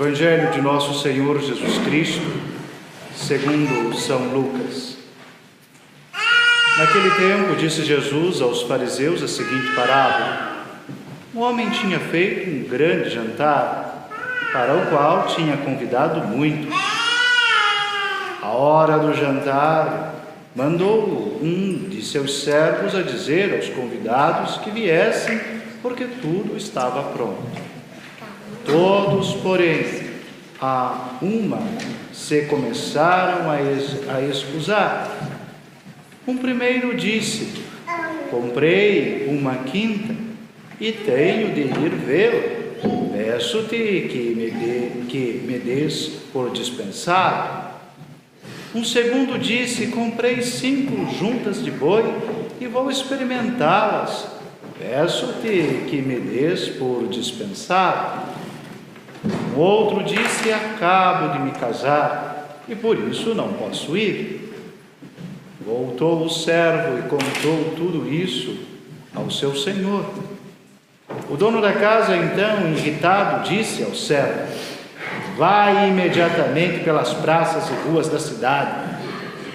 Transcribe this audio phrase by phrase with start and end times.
[0.00, 2.26] Evangelho de nosso Senhor Jesus Cristo,
[3.14, 4.96] segundo São Lucas.
[6.78, 10.64] Naquele tempo, disse Jesus aos fariseus a seguinte parábola:
[11.34, 14.08] Um homem tinha feito um grande jantar,
[14.54, 16.74] para o qual tinha convidado muitos.
[18.40, 20.14] A hora do jantar,
[20.56, 25.38] mandou um de seus servos a dizer aos convidados que viessem,
[25.82, 27.70] porque tudo estava pronto.
[28.64, 29.84] Todos, porém,
[30.60, 31.62] a uma
[32.12, 35.10] se começaram a, es, a excusar.
[36.26, 37.64] Um primeiro disse:
[38.30, 40.14] Comprei uma quinta
[40.80, 42.60] e tenho de ir vê-la.
[43.12, 47.70] Peço-te que me, dê, que me des por dispensado.
[48.74, 52.04] Um segundo disse: Comprei cinco juntas de boi
[52.60, 54.28] e vou experimentá-las.
[54.78, 58.39] Peço-te que me des por dispensado.
[59.54, 64.48] O outro disse: Acabo de me casar e por isso não posso ir.
[65.60, 68.56] Voltou o servo e contou tudo isso
[69.14, 70.04] ao seu senhor.
[71.28, 74.52] O dono da casa, então, irritado, disse ao servo:
[75.36, 79.00] Vai imediatamente pelas praças e ruas da cidade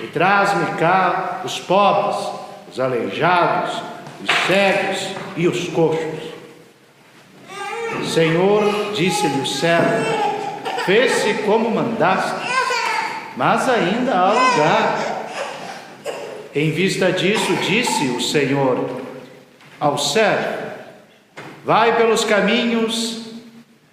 [0.03, 2.27] e traz-me cá os pobres,
[2.71, 3.81] os aleijados,
[4.21, 6.34] os cegos e os coxos.
[8.15, 10.05] Senhor, disse-lhe o servo,
[10.85, 12.47] fez-se como mandaste,
[13.35, 15.31] mas ainda há lugar.
[16.55, 19.01] Em vista disso, disse o Senhor
[19.77, 20.65] ao servo:
[21.65, 23.33] Vai pelos caminhos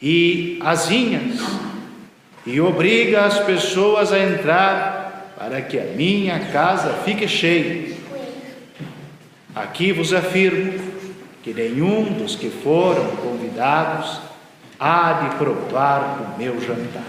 [0.00, 1.40] e as vinhas,
[2.46, 7.92] e obriga as pessoas a entrar, para que a minha casa fique cheia.
[9.52, 10.91] Aqui vos afirmo
[11.42, 14.20] que nenhum dos que foram convidados
[14.78, 17.02] há de provar do meu jantar.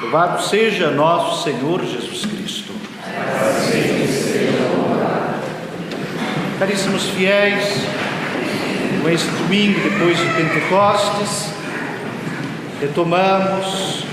[0.00, 2.72] Louvado seja nosso Senhor Jesus Cristo.
[6.60, 7.64] Caríssimos fiéis,
[9.02, 11.52] com este domingo depois de Pentecostes,
[12.80, 14.04] retomamos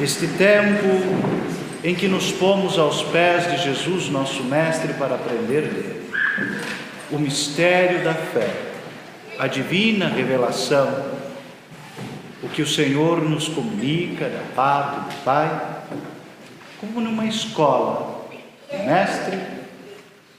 [0.00, 1.34] este tempo
[1.82, 6.03] em que nos pomos aos pés de Jesus, nosso Mestre, para aprender dele
[7.14, 8.50] o mistério da fé,
[9.38, 11.12] a divina revelação,
[12.42, 15.82] o que o Senhor nos comunica da parte do Pai,
[16.80, 18.26] como numa escola
[18.84, 19.38] mestre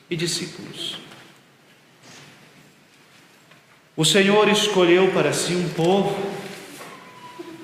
[0.09, 0.97] e discípulos.
[3.95, 6.13] O Senhor escolheu para si um povo,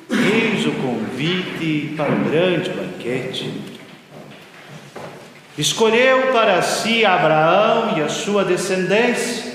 [0.10, 3.71] eis o convite para o grande banquete
[5.62, 9.54] Escolheu para si Abraão e a sua descendência,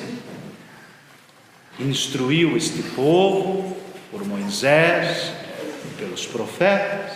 [1.80, 3.76] instruiu este povo
[4.12, 5.32] por Moisés
[5.84, 7.10] e pelos profetas.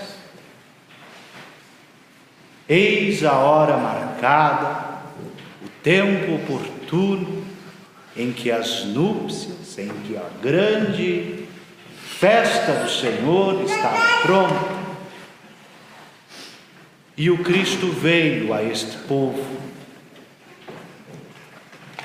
[2.69, 5.03] Eis a hora marcada,
[5.65, 7.45] o tempo oportuno
[8.17, 11.45] em que as núpcias, em que a grande
[12.19, 14.70] festa do Senhor está pronta
[17.21, 19.45] e o Cristo veio a este povo,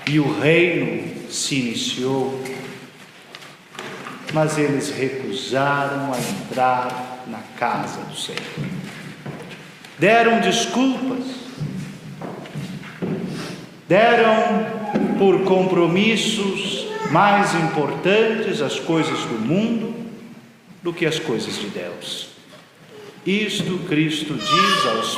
[0.06, 2.44] e o reino se iniciou,
[4.34, 8.42] mas eles recusaram a entrar na casa do Senhor.
[9.98, 11.24] Deram desculpas,
[13.88, 19.96] deram por compromissos mais importantes as coisas do mundo
[20.84, 22.35] do que as coisas de Deus.
[23.26, 25.18] Isto Cristo diz aos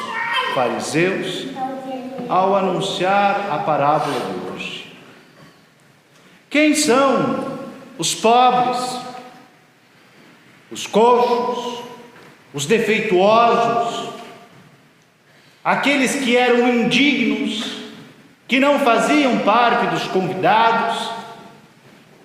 [0.55, 1.47] fariseus
[2.29, 4.93] ao anunciar a parábola de hoje.
[6.49, 7.59] Quem são
[7.97, 8.97] os pobres,
[10.71, 11.83] os coxos,
[12.53, 14.09] os defeituosos,
[15.61, 17.77] aqueles que eram indignos,
[18.47, 21.11] que não faziam parte dos convidados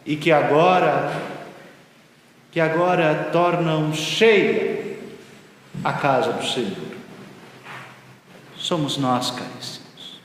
[0.06, 1.32] e que agora
[2.52, 4.71] que agora tornam cheia
[5.84, 6.92] a casa do Senhor.
[8.56, 10.20] Somos nós, caríssimos.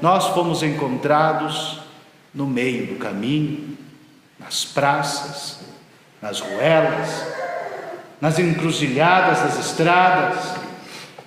[0.00, 1.80] Nós fomos encontrados
[2.34, 3.76] no meio do caminho,
[4.38, 5.60] nas praças,
[6.20, 7.26] nas ruelas,
[8.20, 10.54] nas encruzilhadas das estradas.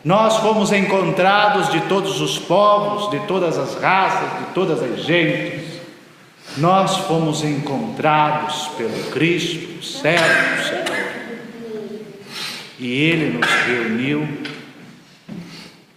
[0.04, 5.80] Nós fomos encontrados de todos os povos, de todas as raças, de todas as gentes.
[6.58, 11.11] Nós fomos encontrados pelo Cristo, servo Senhor
[12.82, 14.28] e Ele nos reuniu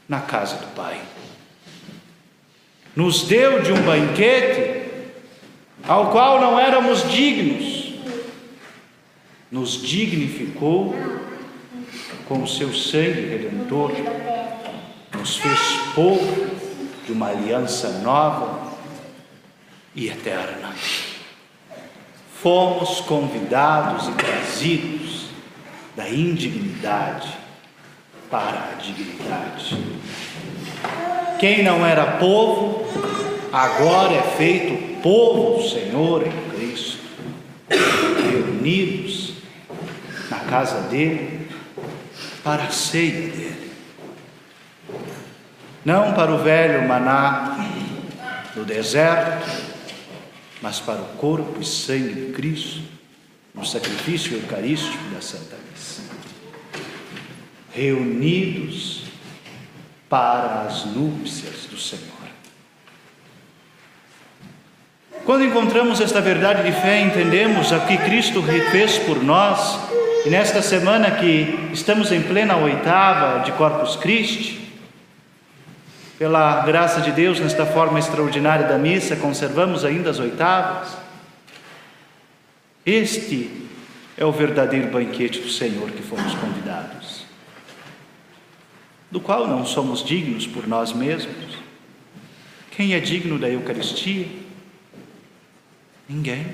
[0.06, 1.00] na casa do Pai.
[2.94, 4.82] Nos deu de um banquete
[5.88, 7.94] ao qual não éramos dignos,
[9.50, 10.94] nos dignificou
[12.28, 13.92] com o seu sangue redentor,
[15.19, 15.58] nos fez
[15.94, 16.50] povo
[17.06, 18.75] de uma aliança nova
[19.94, 20.75] e eterna.
[22.42, 25.13] Fomos convidados e trazidos
[25.96, 27.29] da indignidade
[28.31, 29.76] para a dignidade.
[31.38, 32.87] Quem não era povo,
[33.52, 36.99] agora é feito povo do Senhor em Cristo,
[37.69, 39.35] reunidos
[40.31, 41.49] na casa dele
[42.43, 43.73] para a ceia dele.
[45.85, 47.58] Não para o velho maná
[48.55, 49.46] do deserto,
[50.62, 52.94] mas para o corpo e sangue de Cristo,
[53.55, 56.03] no sacrifício eucarístico da Santa Missa.
[57.73, 59.05] Reunidos
[60.09, 62.12] para as núpcias do Senhor.
[65.25, 69.79] Quando encontramos esta verdade de fé, entendemos a que Cristo fez por nós,
[70.27, 74.71] e nesta semana que estamos em plena oitava de Corpus Christi,
[76.19, 81.04] pela graça de Deus, nesta forma extraordinária da missa, conservamos ainda as oitavas.
[82.84, 83.50] Este
[84.16, 87.25] é o verdadeiro banquete do Senhor que fomos convidados,
[89.10, 91.58] do qual não somos dignos por nós mesmos.
[92.70, 94.26] Quem é digno da Eucaristia?
[96.08, 96.44] Ninguém.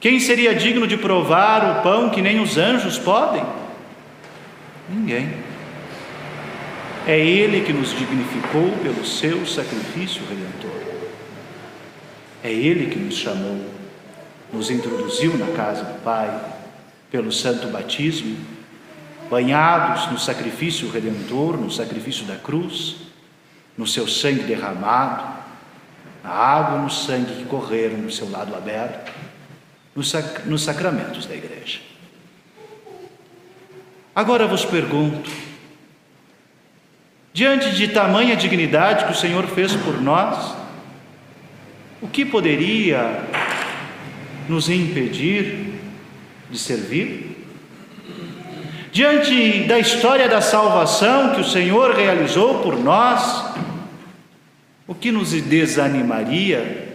[0.00, 3.44] Quem seria digno de provar o pão que nem os anjos podem?
[4.88, 5.28] Ninguém.
[7.06, 10.80] É Ele que nos dignificou pelo seu sacrifício redentor.
[12.42, 13.77] É Ele que nos chamou,
[14.52, 16.28] nos introduziu na casa do Pai
[17.10, 18.36] pelo santo batismo,
[19.30, 22.96] banhados no sacrifício redentor, no sacrifício da cruz,
[23.76, 25.38] no seu sangue derramado,
[26.22, 29.12] na água e no sangue que correram no seu lado aberto,
[29.94, 31.80] nos, sac nos sacramentos da igreja.
[34.14, 35.30] Agora vos pergunto,
[37.38, 40.56] Diante de tamanha dignidade que o Senhor fez por nós,
[42.02, 43.22] o que poderia
[44.48, 45.74] nos impedir
[46.50, 47.46] de servir?
[48.90, 53.44] Diante da história da salvação que o Senhor realizou por nós,
[54.86, 56.88] o que nos desanimaria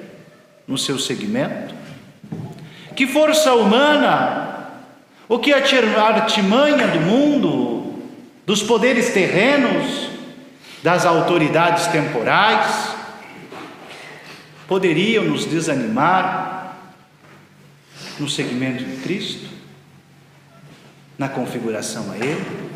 [0.68, 1.76] no seu segmento?
[2.96, 4.70] Que força humana,
[5.30, 7.94] o que a artimanha do mundo,
[8.46, 10.10] dos poderes terrenos,
[10.82, 12.94] das autoridades temporais,
[14.68, 16.43] poderiam nos desanimar
[18.20, 19.50] no segmento de Cristo,
[21.18, 22.72] na configuração a Ele.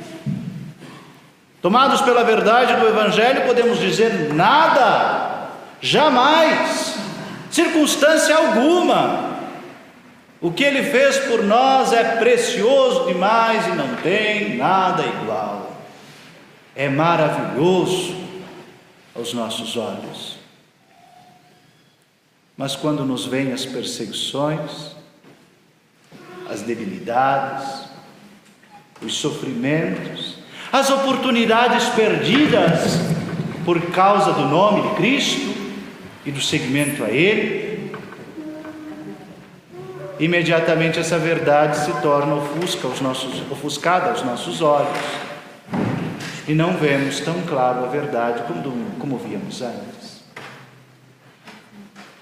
[1.62, 5.50] Tomados pela verdade do Evangelho, podemos dizer nada,
[5.82, 6.96] jamais,
[7.50, 9.38] circunstância alguma.
[10.40, 15.68] O que Ele fez por nós é precioso demais e não tem nada igual
[16.78, 18.16] é maravilhoso
[19.16, 20.38] aos nossos olhos.
[22.56, 24.96] Mas quando nos vêm as perseguições,
[26.58, 27.88] as debilidades,
[29.02, 30.40] os sofrimentos,
[30.72, 33.00] as oportunidades perdidas
[33.64, 35.56] por causa do nome de Cristo
[36.26, 37.92] e do seguimento a Ele,
[40.20, 44.98] imediatamente essa verdade se torna ofusca aos nossos, ofuscada aos nossos olhos
[46.48, 50.24] e não vemos tão claro a verdade como, como víamos antes.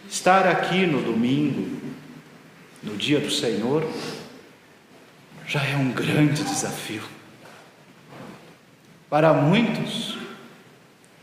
[0.09, 1.85] Estar aqui no domingo,
[2.85, 3.83] no dia do Senhor,
[5.47, 7.03] já é um grande desafio.
[9.09, 10.17] Para muitos,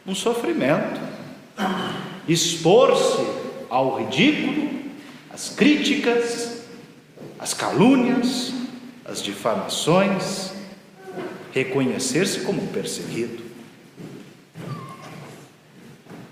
[0.06, 1.00] um sofrimento.
[2.28, 3.24] Expor-se
[3.68, 4.80] ao ridículo,
[5.32, 6.62] às críticas,
[7.38, 8.52] às calúnias,
[9.04, 10.52] às difamações,
[11.52, 13.42] reconhecer-se como perseguido,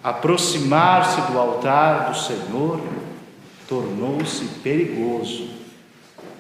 [0.03, 2.81] aproximar-se do altar do Senhor
[3.69, 5.51] tornou-se perigoso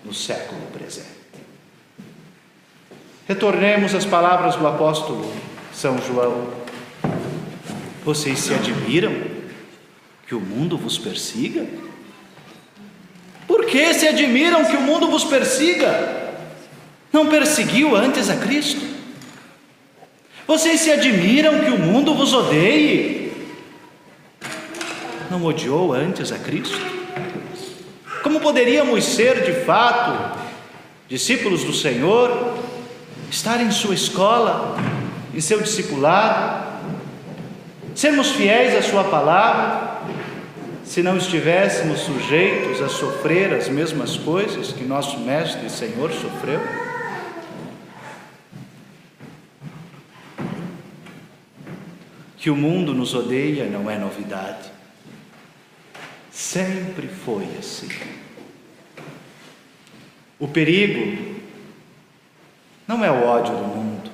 [0.04, 1.19] no século presente.
[3.30, 5.32] Retornemos às palavras do apóstolo
[5.72, 6.48] São João.
[8.04, 9.14] Vocês se admiram
[10.26, 11.64] que o mundo vos persiga?
[13.46, 16.34] Por que se admiram que o mundo vos persiga?
[17.12, 18.84] Não perseguiu antes a Cristo?
[20.44, 23.32] Vocês se admiram que o mundo vos odeie?
[25.30, 26.80] Não odiou antes a Cristo?
[28.24, 30.36] Como poderíamos ser de fato
[31.08, 32.69] discípulos do Senhor,
[33.30, 34.76] estar em sua escola,
[35.32, 36.68] em seu discipulado,
[37.94, 40.00] sermos fiéis à Sua palavra,
[40.84, 46.60] se não estivéssemos sujeitos a sofrer as mesmas coisas que nosso Mestre e Senhor sofreu?
[52.36, 54.70] Que o mundo nos odeia não é novidade.
[56.32, 57.88] Sempre foi assim.
[60.38, 61.39] O perigo
[62.90, 64.10] não é o ódio do mundo.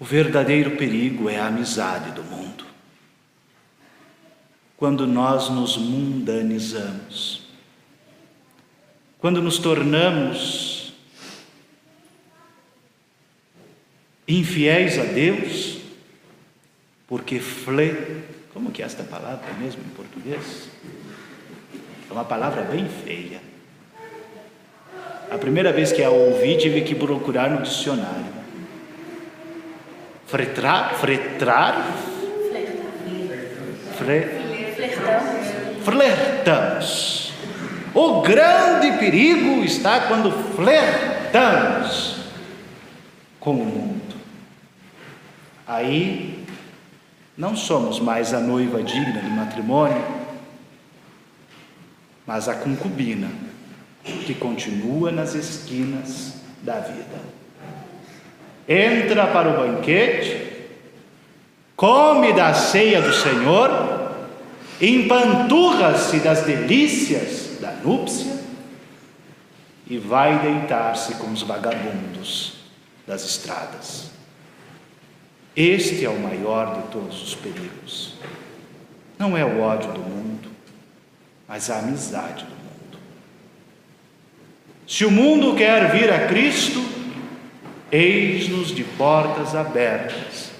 [0.00, 2.64] O verdadeiro perigo é a amizade do mundo.
[4.76, 7.46] Quando nós nos mundanizamos,
[9.16, 10.92] quando nos tornamos
[14.26, 15.78] infiéis a Deus,
[17.06, 20.68] porque fle, como que é esta palavra mesmo em português?
[22.10, 23.53] É uma palavra bem feia.
[25.30, 28.34] A primeira vez que a ouvi, tive que procurar no dicionário.
[30.26, 30.94] Fretrar?
[30.94, 31.86] Fretrar?
[33.96, 35.84] Flertamos.
[35.84, 37.32] Flertamos.
[37.94, 42.16] O grande perigo está quando flertamos
[43.38, 44.16] com o mundo.
[45.66, 46.44] Aí
[47.36, 50.04] não somos mais a noiva digna de matrimônio,
[52.26, 53.28] mas a concubina
[54.24, 57.20] que continua nas esquinas da vida.
[58.68, 60.66] Entra para o banquete,
[61.76, 63.70] come da ceia do Senhor,
[64.80, 68.34] empanturra-se das delícias da núpcia
[69.86, 72.54] e vai deitar-se com os vagabundos
[73.06, 74.10] das estradas.
[75.54, 78.14] Este é o maior de todos os perigos.
[79.18, 80.50] Não é o ódio do mundo,
[81.46, 82.63] mas a amizade do mundo.
[84.86, 86.84] Se o mundo quer vir a Cristo,
[87.90, 90.50] eis-nos de portas abertas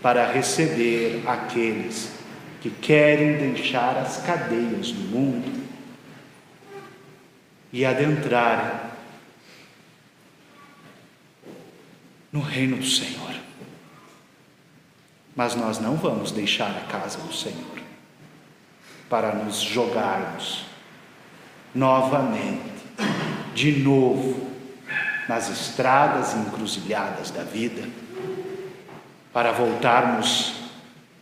[0.00, 2.12] para receber aqueles
[2.60, 5.68] que querem deixar as cadeias do mundo
[7.72, 8.88] e adentrarem
[12.32, 13.34] no reino do Senhor.
[15.36, 17.78] Mas nós não vamos deixar a casa do Senhor
[19.08, 20.64] para nos jogarmos
[21.74, 22.78] novamente,
[23.58, 24.48] de novo,
[25.28, 27.82] nas estradas encruzilhadas da vida,
[29.32, 30.54] para voltarmos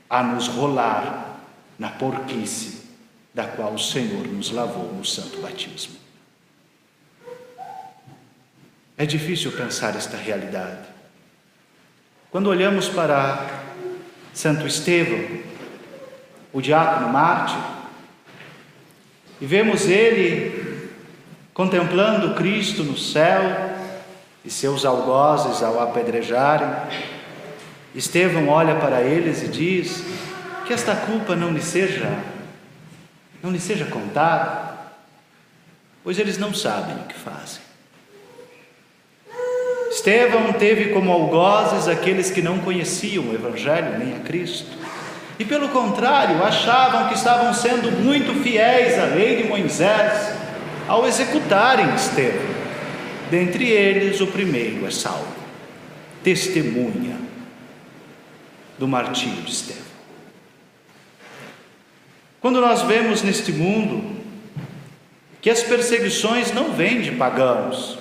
[0.08, 1.38] a nos rolar
[1.78, 2.90] na porquice
[3.32, 5.96] da qual o Senhor nos lavou no santo batismo.
[8.98, 10.86] É difícil pensar esta realidade.
[12.30, 13.62] Quando olhamos para
[14.34, 15.40] Santo Estevão,
[16.52, 17.58] o diácono mártir,
[19.40, 20.65] e vemos ele
[21.56, 23.40] contemplando Cristo no céu
[24.44, 26.68] e seus algozes ao apedrejarem.
[27.94, 30.04] Estevão olha para eles e diz:
[30.66, 32.12] Que esta culpa não lhe seja,
[33.42, 34.76] não lhe seja contada,
[36.04, 37.62] pois eles não sabem o que fazem.
[39.90, 44.76] Estevão teve como algozes aqueles que não conheciam o Evangelho nem a Cristo.
[45.38, 50.45] E pelo contrário, achavam que estavam sendo muito fiéis à lei de Moisés
[50.86, 52.56] ao executarem Estevão.
[53.30, 55.26] Dentre eles, o primeiro é Saulo,
[56.22, 57.18] testemunha
[58.78, 59.82] do martírio de Estevão.
[62.40, 64.14] Quando nós vemos neste mundo
[65.40, 67.98] que as perseguições não vêm de pagãos,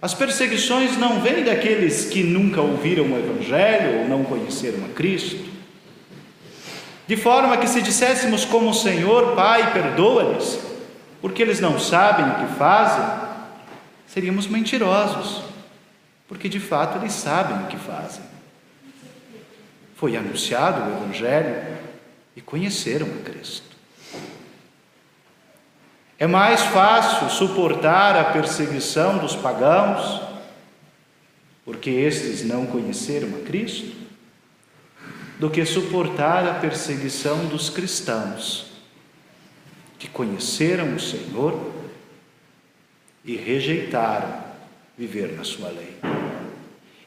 [0.00, 5.47] as perseguições não vêm daqueles que nunca ouviram o Evangelho ou não conheceram a Cristo.
[7.08, 10.60] De forma que, se disséssemos como o Senhor, Pai, perdoa-lhes,
[11.22, 13.02] porque eles não sabem o que fazem,
[14.06, 15.42] seríamos mentirosos,
[16.28, 18.22] porque de fato eles sabem o que fazem.
[19.96, 21.78] Foi anunciado o Evangelho
[22.36, 23.74] e conheceram a Cristo.
[26.18, 30.20] É mais fácil suportar a perseguição dos pagãos,
[31.64, 33.96] porque estes não conheceram a Cristo,
[35.38, 38.66] do que suportar a perseguição dos cristãos,
[39.98, 41.72] que conheceram o Senhor
[43.24, 44.44] e rejeitaram
[44.96, 45.96] viver na sua lei.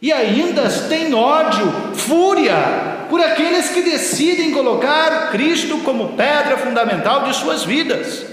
[0.02, 7.36] E ainda têm ódio, fúria por aqueles que decidem colocar Cristo como pedra fundamental de
[7.36, 8.26] suas vidas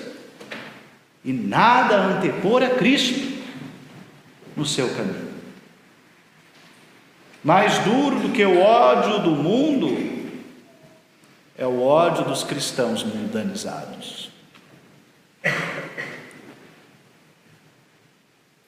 [1.25, 3.43] e nada antepor a Cristo
[4.57, 5.28] no seu caminho.
[7.43, 9.97] Mais duro do que o ódio do mundo
[11.57, 14.31] é o ódio dos cristãos mundanizados.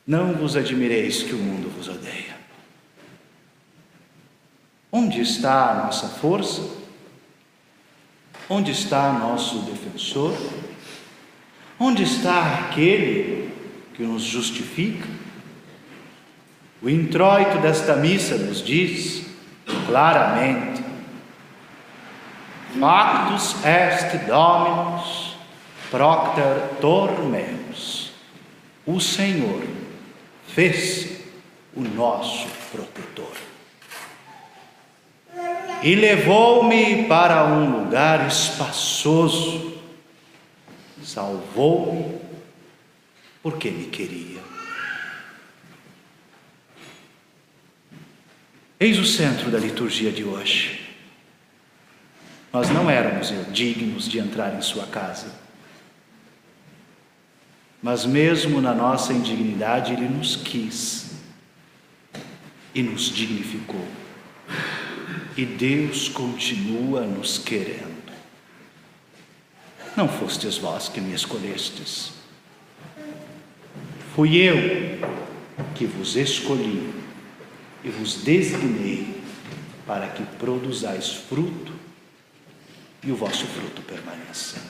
[0.07, 2.37] Não vos admireis que o mundo vos odeia.
[4.91, 6.69] Onde está a nossa força?
[8.49, 10.37] Onde está nosso defensor?
[11.79, 13.53] Onde está aquele
[13.95, 15.07] que nos justifica?
[16.83, 19.27] O introito desta missa nos diz
[19.87, 20.83] claramente:
[22.79, 25.37] Factus est Dominus
[25.91, 26.71] procter
[27.29, 28.13] meus.
[28.87, 29.63] O Senhor
[30.47, 31.21] fez
[31.75, 33.37] o nosso protetor.
[35.83, 39.81] E levou-me para um lugar espaçoso,
[41.03, 42.21] salvou-me
[43.43, 44.41] porque me queria.
[48.83, 50.81] Eis o centro da liturgia de hoje.
[52.51, 55.31] Nós não éramos dignos de entrar em sua casa.
[57.83, 61.11] Mas mesmo na nossa indignidade, Ele nos quis
[62.75, 63.87] e nos dignificou.
[65.37, 68.11] E Deus continua nos querendo.
[69.95, 72.13] Não fostes vós que me escolhestes.
[74.15, 74.57] Fui eu
[75.75, 76.95] que vos escolhi
[77.83, 79.23] e vos designei
[79.87, 81.73] para que produzais fruto
[83.03, 84.61] e o vosso fruto permaneça.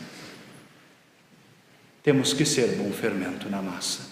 [2.03, 4.09] Temos que ser bom fermento na massa.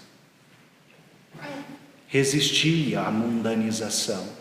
[2.08, 4.36] Resistir à mundanização.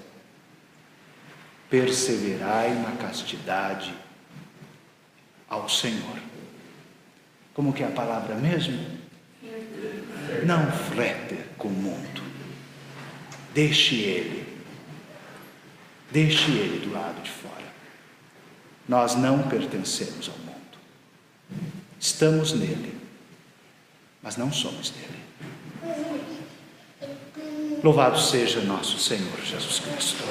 [1.70, 3.94] Perseverai na castidade
[5.50, 6.18] ao Senhor.
[7.54, 8.98] Como que é a palavra mesmo?
[10.46, 12.22] Não frete com o mundo.
[13.54, 14.47] Deixe ele
[16.12, 17.56] Deixe ele do lado de fora.
[18.88, 20.58] Nós não pertencemos ao mundo.
[22.00, 22.98] Estamos nele,
[24.22, 25.18] mas não somos dele.
[27.84, 30.24] Louvado seja nosso Senhor Jesus Cristo.